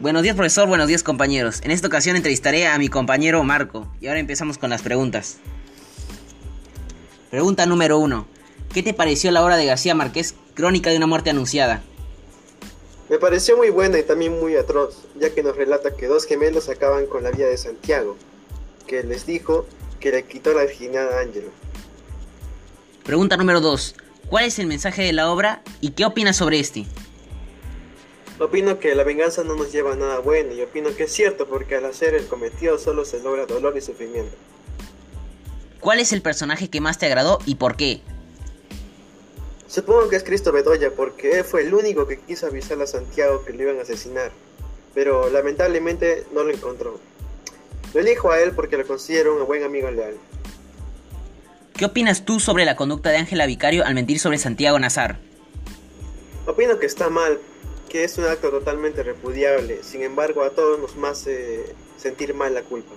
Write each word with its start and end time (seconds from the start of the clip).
Buenos 0.00 0.22
días 0.22 0.34
profesor, 0.34 0.66
buenos 0.66 0.88
días 0.88 1.02
compañeros. 1.02 1.60
En 1.62 1.70
esta 1.70 1.86
ocasión 1.86 2.16
entrevistaré 2.16 2.66
a 2.66 2.78
mi 2.78 2.88
compañero 2.88 3.44
Marco 3.44 3.86
y 4.00 4.06
ahora 4.06 4.18
empezamos 4.18 4.56
con 4.56 4.70
las 4.70 4.80
preguntas. 4.80 5.36
Pregunta 7.28 7.66
número 7.66 7.98
1. 7.98 8.26
¿Qué 8.72 8.82
te 8.82 8.94
pareció 8.94 9.30
la 9.30 9.44
obra 9.44 9.58
de 9.58 9.66
García 9.66 9.94
Márquez, 9.94 10.36
Crónica 10.54 10.88
de 10.88 10.96
una 10.96 11.06
muerte 11.06 11.28
anunciada? 11.28 11.82
Me 13.10 13.18
pareció 13.18 13.58
muy 13.58 13.68
buena 13.68 13.98
y 13.98 14.02
también 14.02 14.40
muy 14.40 14.56
atroz, 14.56 15.06
ya 15.20 15.34
que 15.34 15.42
nos 15.42 15.54
relata 15.54 15.94
que 15.94 16.06
dos 16.06 16.24
gemelos 16.24 16.70
acaban 16.70 17.04
con 17.04 17.22
la 17.22 17.30
vida 17.30 17.48
de 17.48 17.58
Santiago, 17.58 18.16
que 18.86 19.02
les 19.02 19.26
dijo 19.26 19.66
que 20.00 20.12
le 20.12 20.24
quitó 20.24 20.54
la 20.54 20.62
virginidad 20.62 21.12
a 21.12 21.20
Ángelo. 21.20 21.50
Pregunta 23.04 23.36
número 23.36 23.60
2. 23.60 23.96
¿Cuál 24.30 24.46
es 24.46 24.58
el 24.58 24.66
mensaje 24.66 25.02
de 25.02 25.12
la 25.12 25.30
obra 25.30 25.62
y 25.82 25.90
qué 25.90 26.06
opinas 26.06 26.38
sobre 26.38 26.58
este? 26.58 26.86
Opino 28.40 28.78
que 28.78 28.94
la 28.94 29.04
venganza 29.04 29.44
no 29.44 29.54
nos 29.54 29.70
lleva 29.70 29.92
a 29.92 29.96
nada 29.96 30.18
bueno 30.20 30.54
y 30.54 30.62
opino 30.62 30.96
que 30.96 31.04
es 31.04 31.12
cierto 31.12 31.46
porque 31.46 31.76
al 31.76 31.84
hacer 31.84 32.14
el 32.14 32.26
cometido 32.26 32.78
solo 32.78 33.04
se 33.04 33.20
logra 33.20 33.44
dolor 33.44 33.76
y 33.76 33.82
sufrimiento. 33.82 34.34
¿Cuál 35.78 36.00
es 36.00 36.14
el 36.14 36.22
personaje 36.22 36.70
que 36.70 36.80
más 36.80 36.98
te 36.98 37.04
agradó 37.04 37.38
y 37.44 37.56
por 37.56 37.76
qué? 37.76 38.00
Supongo 39.68 40.08
que 40.08 40.16
es 40.16 40.24
Cristo 40.24 40.52
Bedoya 40.52 40.90
porque 40.90 41.38
él 41.38 41.44
fue 41.44 41.62
el 41.62 41.74
único 41.74 42.06
que 42.06 42.18
quiso 42.18 42.46
avisar 42.46 42.80
a 42.80 42.86
Santiago 42.86 43.44
que 43.44 43.52
lo 43.52 43.62
iban 43.62 43.78
a 43.78 43.82
asesinar, 43.82 44.32
pero 44.94 45.28
lamentablemente 45.28 46.24
no 46.32 46.42
lo 46.42 46.50
encontró. 46.50 46.98
Lo 47.92 48.00
elijo 48.00 48.30
a 48.30 48.40
él 48.40 48.52
porque 48.52 48.78
lo 48.78 48.86
considero 48.86 49.36
un 49.36 49.46
buen 49.46 49.64
amigo 49.64 49.90
leal. 49.90 50.14
¿Qué 51.74 51.84
opinas 51.84 52.24
tú 52.24 52.40
sobre 52.40 52.64
la 52.64 52.74
conducta 52.74 53.10
de 53.10 53.18
Ángela 53.18 53.44
Vicario 53.44 53.84
al 53.84 53.94
mentir 53.94 54.18
sobre 54.18 54.38
Santiago 54.38 54.78
Nazar? 54.78 55.18
Opino 56.46 56.78
que 56.78 56.86
está 56.86 57.10
mal 57.10 57.38
que 57.90 58.04
es 58.04 58.16
un 58.18 58.24
acto 58.24 58.50
totalmente 58.50 59.02
repudiable, 59.02 59.82
sin 59.82 60.02
embargo 60.02 60.44
a 60.44 60.50
todos 60.50 60.78
nos 60.78 61.10
hace 61.10 61.74
sentir 61.98 62.32
mal 62.34 62.54
la 62.54 62.62
culpa. 62.62 62.92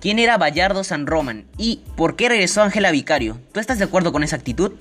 ¿Quién 0.00 0.18
era 0.18 0.38
Bayardo 0.38 0.84
San 0.84 1.06
Roman 1.06 1.46
y 1.56 1.82
por 1.96 2.14
qué 2.14 2.28
regresó 2.28 2.62
Ángela 2.62 2.90
Vicario? 2.90 3.38
¿Tú 3.52 3.60
estás 3.60 3.78
de 3.78 3.84
acuerdo 3.84 4.12
con 4.12 4.22
esa 4.22 4.36
actitud? 4.36 4.72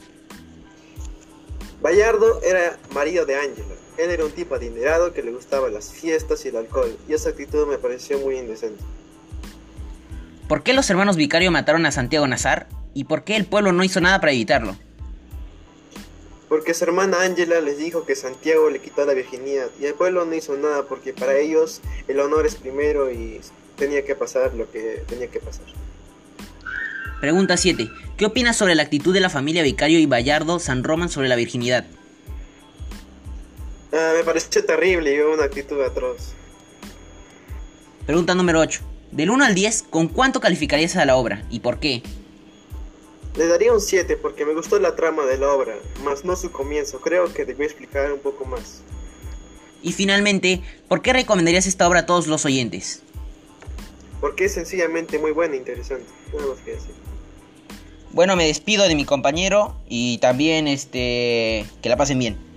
Bayardo 1.82 2.42
era 2.44 2.78
marido 2.94 3.26
de 3.26 3.36
Ángela. 3.36 3.76
Él 3.98 4.12
era 4.12 4.26
un 4.26 4.32
tipo 4.32 4.56
adinerado 4.56 5.14
que 5.14 5.24
le 5.24 5.32
gustaban 5.32 5.74
las 5.74 5.92
fiestas 5.92 6.46
y 6.46 6.50
el 6.50 6.58
alcohol, 6.58 6.96
y 7.08 7.14
esa 7.14 7.30
actitud 7.30 7.68
me 7.68 7.78
pareció 7.78 8.20
muy 8.20 8.38
indecente. 8.38 8.84
¿Por 10.48 10.64
qué 10.64 10.74
los 10.74 10.90
hermanos 10.90 11.16
Vicario 11.16 11.52
mataron 11.52 11.86
a 11.86 11.92
Santiago 11.92 12.28
Nazar? 12.28 12.68
¿Y 12.94 13.06
por 13.06 13.24
qué 13.24 13.36
el 13.36 13.46
pueblo 13.46 13.72
no 13.72 13.84
hizo 13.84 14.02
nada 14.02 14.20
para 14.20 14.32
evitarlo? 14.32 14.76
Porque 16.50 16.74
su 16.74 16.84
hermana 16.84 17.22
Ángela 17.22 17.62
les 17.62 17.78
dijo 17.78 18.06
que 18.06 18.16
Santiago 18.16 18.70
le 18.70 18.80
quitó 18.80 19.06
la 19.06 19.14
virginidad 19.14 19.70
y 19.80 19.86
el 19.86 19.94
pueblo 19.94 20.26
no 20.26 20.34
hizo 20.34 20.58
nada 20.58 20.84
porque 20.84 21.14
para 21.14 21.38
ellos 21.38 21.80
el 22.08 22.20
honor 22.20 22.48
es 22.48 22.56
primero 22.56 23.12
y 23.12 23.40
tenía 23.78 24.04
que 24.04 24.16
pasar 24.16 24.56
lo 24.56 24.70
que 24.70 25.04
tenía 25.08 25.28
que 25.28 25.40
pasar. 25.40 25.66
Pregunta 27.22 27.56
7. 27.56 27.90
¿Qué 28.18 28.26
opinas 28.26 28.58
sobre 28.58 28.76
la 28.76 28.84
actitud 28.84 29.14
de 29.14 29.20
la 29.20 29.30
familia 29.30 29.62
Vicario 29.62 30.00
y 30.00 30.06
Bayardo 30.06 30.60
San 30.60 30.84
Roman 30.84 31.10
sobre 31.10 31.30
la 31.30 31.36
virginidad? 31.36 31.86
Ah, 33.94 34.14
me 34.18 34.24
pareció 34.24 34.66
terrible 34.66 35.16
y 35.16 35.20
una 35.20 35.44
actitud 35.44 35.82
atroz. 35.82 36.34
Pregunta 38.06 38.34
número 38.34 38.60
8. 38.60 38.82
Del 39.12 39.30
1 39.30 39.44
al 39.44 39.56
10, 39.56 39.86
¿con 39.90 40.08
cuánto 40.08 40.40
calificarías 40.40 40.96
a 40.96 41.06
la 41.06 41.16
obra 41.16 41.44
y 41.50 41.60
por 41.60 41.80
qué? 41.80 42.02
Le 43.36 43.48
daría 43.48 43.72
un 43.72 43.82
7 43.82 44.18
porque 44.18 44.46
me 44.46 44.54
gustó 44.54 44.80
la 44.80 44.96
trama 44.96 45.26
de 45.26 45.38
la 45.38 45.54
obra, 45.54 45.76
más 46.04 46.26
no 46.26 46.36
su 46.36 46.52
comienzo. 46.52 47.00
Creo 47.00 47.34
que 47.34 47.46
debí 47.46 47.64
explicar 47.64 48.12
un 48.12 48.20
poco 48.20 48.46
más. 48.46 48.82
Y 49.82 49.94
finalmente, 49.94 50.62
¿por 50.88 51.02
qué 51.02 51.14
recomendarías 51.14 51.66
esta 51.68 51.88
obra 51.88 52.02
a 52.02 52.06
todos 52.06 52.28
los 52.28 52.46
oyentes? 52.46 53.02
Porque 54.20 54.46
es 54.46 54.54
sencillamente 54.54 55.20
muy 55.20 55.32
buena 55.32 55.56
e 55.56 55.58
interesante. 55.58 56.06
Nada 56.34 56.48
más 56.48 56.60
que 56.60 56.72
decir. 56.72 56.92
Bueno, 58.12 58.36
me 58.36 58.46
despido 58.46 58.88
de 58.88 58.96
mi 58.96 59.06
compañero 59.06 59.76
y 59.88 60.18
también 60.18 60.68
este 60.68 61.66
que 61.82 61.90
la 61.90 61.96
pasen 61.96 62.20
bien. 62.20 62.49